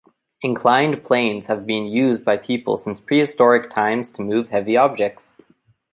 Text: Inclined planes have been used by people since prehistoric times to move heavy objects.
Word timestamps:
Inclined 0.41 1.03
planes 1.03 1.45
have 1.45 1.67
been 1.67 1.85
used 1.85 2.25
by 2.25 2.35
people 2.35 2.75
since 2.75 2.99
prehistoric 2.99 3.69
times 3.69 4.09
to 4.13 4.23
move 4.23 4.49
heavy 4.49 4.75
objects. 4.75 5.37